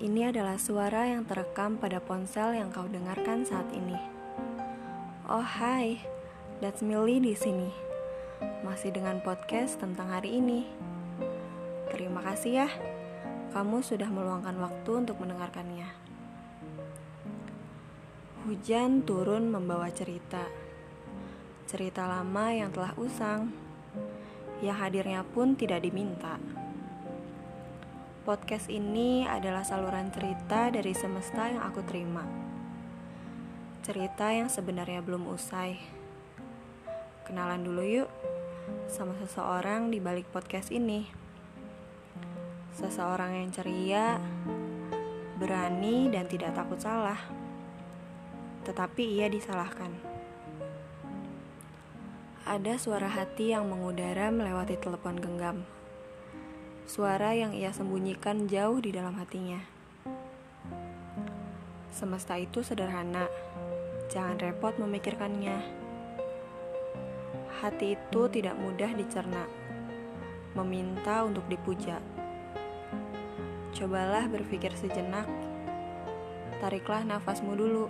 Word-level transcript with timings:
Ini 0.00 0.32
adalah 0.32 0.56
suara 0.56 1.12
yang 1.12 1.28
terekam 1.28 1.76
pada 1.76 2.00
ponsel 2.00 2.56
yang 2.56 2.72
kau 2.72 2.88
dengarkan 2.88 3.44
saat 3.44 3.68
ini. 3.76 4.00
Oh 5.28 5.44
hai, 5.44 6.00
that's 6.64 6.80
Milly 6.80 7.20
di 7.20 7.36
sini. 7.36 7.68
Masih 8.64 8.96
dengan 8.96 9.20
podcast 9.20 9.76
tentang 9.76 10.08
hari 10.08 10.40
ini. 10.40 10.64
Terima 11.92 12.24
kasih 12.24 12.64
ya, 12.64 12.68
kamu 13.52 13.84
sudah 13.84 14.08
meluangkan 14.08 14.56
waktu 14.56 15.04
untuk 15.04 15.20
mendengarkannya. 15.20 15.92
Hujan 18.48 19.04
turun 19.04 19.52
membawa 19.52 19.92
cerita. 19.92 20.48
Cerita 21.68 22.08
lama 22.08 22.48
yang 22.48 22.72
telah 22.72 22.96
usang, 22.96 23.52
yang 24.64 24.80
hadirnya 24.80 25.28
pun 25.28 25.52
tidak 25.60 25.84
diminta. 25.84 26.40
Podcast 28.30 28.70
ini 28.70 29.26
adalah 29.26 29.66
saluran 29.66 30.06
cerita 30.14 30.70
dari 30.70 30.94
semesta 30.94 31.50
yang 31.50 31.66
aku 31.66 31.82
terima. 31.82 32.22
Cerita 33.82 34.30
yang 34.30 34.46
sebenarnya 34.46 35.02
belum 35.02 35.26
usai. 35.34 35.74
Kenalan 37.26 37.66
dulu 37.66 37.82
yuk 37.82 38.06
sama 38.86 39.18
seseorang 39.18 39.90
di 39.90 39.98
balik 39.98 40.30
podcast 40.30 40.70
ini. 40.70 41.10
Seseorang 42.78 43.34
yang 43.34 43.50
ceria, 43.50 44.22
berani 45.34 46.06
dan 46.14 46.30
tidak 46.30 46.54
takut 46.54 46.78
salah. 46.78 47.18
Tetapi 48.62 49.10
ia 49.10 49.26
disalahkan. 49.26 49.90
Ada 52.46 52.78
suara 52.78 53.10
hati 53.10 53.50
yang 53.50 53.66
mengudara 53.66 54.30
melewati 54.30 54.78
telepon 54.78 55.18
genggam 55.18 55.79
suara 56.90 57.30
yang 57.38 57.54
ia 57.54 57.70
sembunyikan 57.70 58.50
jauh 58.50 58.82
di 58.82 58.90
dalam 58.90 59.14
hatinya. 59.14 59.62
Semesta 61.94 62.34
itu 62.34 62.66
sederhana, 62.66 63.30
jangan 64.10 64.34
repot 64.42 64.74
memikirkannya. 64.74 65.54
Hati 67.62 67.94
itu 67.94 68.26
tidak 68.34 68.58
mudah 68.58 68.90
dicerna, 68.98 69.46
meminta 70.58 71.22
untuk 71.22 71.46
dipuja. 71.46 72.02
Cobalah 73.70 74.26
berpikir 74.26 74.74
sejenak, 74.74 75.30
tariklah 76.58 77.06
nafasmu 77.06 77.54
dulu. 77.54 77.86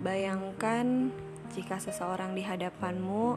Bayangkan 0.00 1.12
jika 1.52 1.76
seseorang 1.76 2.32
di 2.32 2.40
hadapanmu 2.40 3.36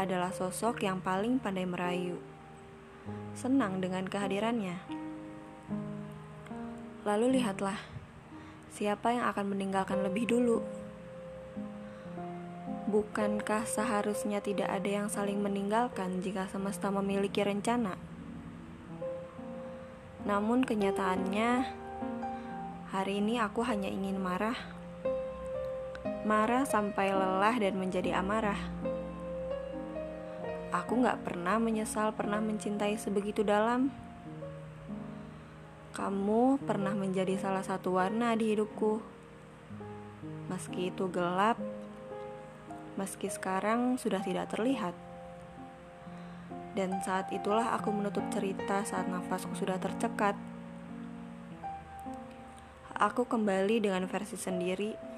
adalah 0.00 0.32
sosok 0.32 0.80
yang 0.80 1.04
paling 1.04 1.36
pandai 1.36 1.68
merayu. 1.68 2.16
Senang 3.36 3.84
dengan 3.84 4.08
kehadirannya. 4.08 4.80
Lalu 7.04 7.40
lihatlah, 7.40 7.76
siapa 8.72 9.12
yang 9.12 9.28
akan 9.28 9.52
meninggalkan 9.52 10.00
lebih 10.00 10.24
dulu? 10.24 10.64
Bukankah 12.90 13.68
seharusnya 13.68 14.40
tidak 14.40 14.72
ada 14.72 14.88
yang 14.88 15.08
saling 15.12 15.38
meninggalkan 15.38 16.24
jika 16.24 16.48
semesta 16.48 16.88
memiliki 16.88 17.44
rencana? 17.44 17.94
Namun 20.26 20.66
kenyataannya, 20.66 21.50
hari 22.90 23.22
ini 23.22 23.38
aku 23.38 23.62
hanya 23.62 23.86
ingin 23.86 24.18
marah. 24.18 24.58
Marah 26.26 26.68
sampai 26.68 27.14
lelah 27.14 27.56
dan 27.56 27.80
menjadi 27.80 28.20
amarah. 28.20 28.58
Aku 30.80 30.96
gak 31.04 31.20
pernah 31.28 31.60
menyesal 31.60 32.16
pernah 32.16 32.40
mencintai 32.40 32.96
sebegitu 32.96 33.44
dalam. 33.44 33.92
Kamu 35.92 36.56
pernah 36.64 36.96
menjadi 36.96 37.36
salah 37.36 37.60
satu 37.60 38.00
warna 38.00 38.32
di 38.32 38.56
hidupku. 38.56 39.04
Meski 40.48 40.88
itu 40.88 41.04
gelap, 41.12 41.60
meski 42.96 43.28
sekarang 43.28 44.00
sudah 44.00 44.24
tidak 44.24 44.48
terlihat. 44.48 44.96
Dan 46.72 46.96
saat 47.04 47.28
itulah 47.28 47.76
aku 47.76 47.92
menutup 47.92 48.24
cerita 48.32 48.80
saat 48.88 49.04
nafasku 49.04 49.52
sudah 49.52 49.76
tercekat. 49.76 50.32
Aku 52.96 53.28
kembali 53.28 53.84
dengan 53.84 54.08
versi 54.08 54.40
sendiri 54.40 55.09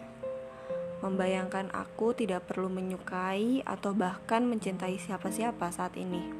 membayangkan 1.02 1.74
aku 1.74 2.14
tidak 2.14 2.46
perlu 2.46 2.70
menyukai 2.70 3.66
atau 3.66 3.90
bahkan 3.90 4.46
mencintai 4.46 5.02
siapa-siapa 5.02 5.74
saat 5.74 5.98
ini. 5.98 6.30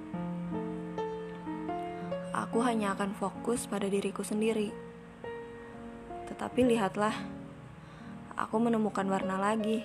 Aku 2.31 2.63
hanya 2.63 2.95
akan 2.95 3.11
fokus 3.19 3.67
pada 3.67 3.91
diriku 3.91 4.23
sendiri. 4.23 4.71
Tetapi 6.31 6.63
lihatlah, 6.71 7.13
aku 8.39 8.57
menemukan 8.63 9.05
warna 9.11 9.37
lagi. 9.37 9.83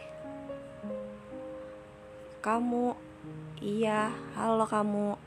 Kamu, 2.46 2.94
iya, 3.60 4.14
halo 4.38 4.70
kamu. 4.70 5.18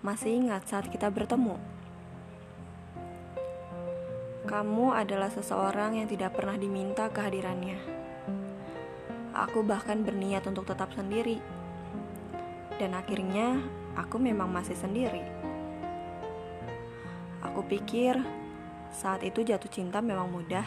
Masih 0.00 0.34
ingat 0.42 0.66
saat 0.66 0.88
kita 0.88 1.12
bertemu? 1.12 1.60
Kamu 4.48 4.96
adalah 4.96 5.30
seseorang 5.30 6.02
yang 6.02 6.08
tidak 6.10 6.34
pernah 6.34 6.58
diminta 6.58 7.06
kehadirannya 7.06 8.02
Aku 9.42 9.66
bahkan 9.66 10.06
berniat 10.06 10.46
untuk 10.46 10.70
tetap 10.70 10.94
sendiri. 10.94 11.42
Dan 12.78 12.94
akhirnya, 12.94 13.58
aku 13.98 14.22
memang 14.22 14.46
masih 14.46 14.78
sendiri. 14.78 15.26
Aku 17.42 17.66
pikir 17.66 18.22
saat 18.94 19.26
itu 19.26 19.42
jatuh 19.42 19.66
cinta 19.66 19.98
memang 19.98 20.30
mudah. 20.30 20.62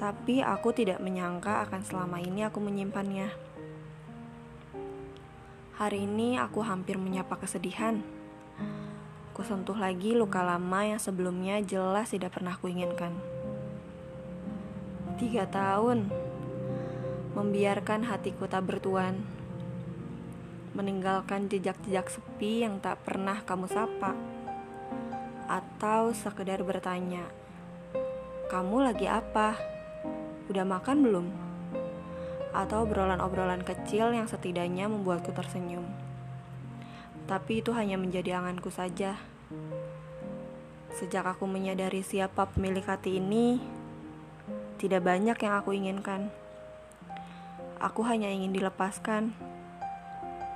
Tapi 0.00 0.40
aku 0.40 0.72
tidak 0.72 0.96
menyangka 1.04 1.68
akan 1.68 1.84
selama 1.84 2.24
ini 2.24 2.48
aku 2.48 2.56
menyimpannya. 2.56 3.28
Hari 5.76 6.08
ini 6.08 6.40
aku 6.40 6.64
hampir 6.64 6.96
menyapa 6.96 7.36
kesedihan. 7.36 8.00
Ku 9.36 9.44
sentuh 9.44 9.76
lagi 9.76 10.16
luka 10.16 10.40
lama 10.40 10.88
yang 10.88 10.96
sebelumnya 10.96 11.60
jelas 11.60 12.16
tidak 12.16 12.32
pernah 12.32 12.56
kuinginkan. 12.56 13.12
Tiga 15.20 15.44
tahun 15.44 16.08
membiarkan 17.36 18.08
hatiku 18.08 18.48
tak 18.48 18.64
bertuan, 18.64 19.20
meninggalkan 20.72 21.52
jejak-jejak 21.52 22.08
sepi 22.08 22.64
yang 22.64 22.80
tak 22.80 23.04
pernah 23.04 23.44
kamu 23.44 23.68
sapa, 23.68 24.16
atau 25.44 26.16
sekedar 26.16 26.64
bertanya, 26.64 27.28
"Kamu 28.48 28.80
lagi 28.80 29.04
apa? 29.04 29.52
Udah 30.48 30.64
makan 30.64 31.04
belum?" 31.04 31.26
Atau 32.56 32.88
obrolan-obrolan 32.88 33.60
kecil 33.68 34.16
yang 34.16 34.24
setidaknya 34.24 34.88
membuatku 34.88 35.28
tersenyum. 35.36 35.84
Tapi 37.28 37.60
itu 37.60 37.76
hanya 37.76 38.00
menjadi 38.00 38.40
anganku 38.40 38.72
saja. 38.72 39.20
Sejak 40.96 41.28
aku 41.36 41.44
menyadari 41.44 42.00
siapa 42.00 42.48
pemilik 42.48 42.88
hati 42.88 43.20
ini, 43.20 43.60
tidak 44.80 45.04
banyak 45.04 45.36
yang 45.36 45.52
aku 45.60 45.76
inginkan. 45.76 46.32
Aku 47.76 48.00
hanya 48.08 48.32
ingin 48.32 48.56
dilepaskan, 48.56 49.36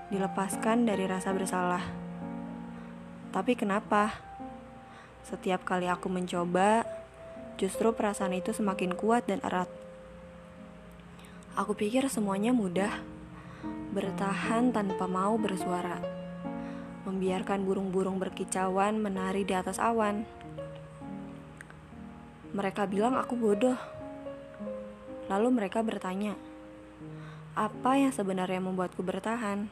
dilepaskan 0.08 0.88
dari 0.88 1.04
rasa 1.04 1.36
bersalah. 1.36 1.84
Tapi 3.28 3.52
kenapa? 3.52 4.16
Setiap 5.28 5.68
kali 5.68 5.84
aku 5.84 6.08
mencoba, 6.08 6.88
justru 7.60 7.92
perasaan 7.92 8.32
itu 8.32 8.56
semakin 8.56 8.96
kuat 8.96 9.28
dan 9.28 9.44
erat. 9.44 9.68
Aku 11.60 11.76
pikir 11.76 12.08
semuanya 12.08 12.56
mudah, 12.56 13.04
bertahan 13.92 14.72
tanpa 14.72 15.04
mau 15.04 15.36
bersuara, 15.36 16.00
membiarkan 17.04 17.68
burung-burung 17.68 18.16
berkicauan 18.16 18.96
menari 18.96 19.44
di 19.44 19.52
atas 19.52 19.76
awan. 19.76 20.24
Mereka 22.56 22.88
bilang 22.88 23.20
aku 23.20 23.36
bodoh. 23.36 23.76
Lalu 25.28 25.48
mereka 25.62 25.84
bertanya, 25.84 26.34
apa 27.58 27.98
yang 27.98 28.14
sebenarnya 28.14 28.62
membuatku 28.62 29.02
bertahan? 29.02 29.66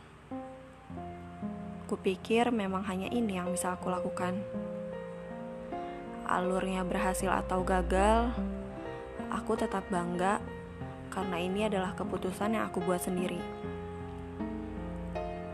Kupikir 1.86 2.50
memang 2.50 2.82
hanya 2.90 3.06
ini 3.14 3.38
yang 3.38 3.54
bisa 3.54 3.78
aku 3.78 3.86
lakukan. 3.86 4.34
Alurnya 6.26 6.82
berhasil 6.82 7.30
atau 7.30 7.62
gagal, 7.62 8.34
aku 9.30 9.54
tetap 9.54 9.86
bangga 9.88 10.42
karena 11.08 11.38
ini 11.38 11.70
adalah 11.70 11.94
keputusan 11.94 12.58
yang 12.58 12.66
aku 12.66 12.82
buat 12.82 12.98
sendiri. 12.98 13.40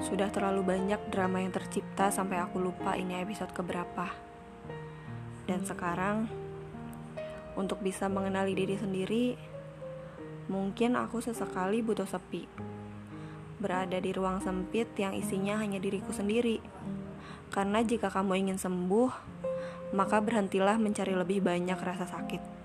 Sudah 0.00 0.32
terlalu 0.32 0.64
banyak 0.64 1.00
drama 1.12 1.44
yang 1.44 1.52
tercipta 1.52 2.08
sampai 2.08 2.40
aku 2.40 2.56
lupa 2.56 2.96
ini 2.96 3.20
episode 3.20 3.52
keberapa. 3.52 4.10
Dan 5.44 5.62
sekarang, 5.68 6.26
untuk 7.54 7.84
bisa 7.84 8.08
mengenali 8.08 8.56
diri 8.56 8.80
sendiri, 8.80 9.24
Mungkin 10.48 10.96
aku 10.96 11.24
sesekali 11.24 11.80
butuh 11.80 12.08
sepi. 12.08 12.44
Berada 13.60 13.96
di 13.96 14.10
ruang 14.12 14.44
sempit 14.44 14.92
yang 15.00 15.16
isinya 15.16 15.56
hanya 15.60 15.80
diriku 15.80 16.12
sendiri. 16.12 16.60
Karena 17.48 17.80
jika 17.80 18.12
kamu 18.12 18.44
ingin 18.44 18.58
sembuh, 18.60 19.10
maka 19.94 20.18
berhentilah 20.18 20.76
mencari 20.76 21.14
lebih 21.14 21.40
banyak 21.40 21.78
rasa 21.78 22.04
sakit. 22.04 22.63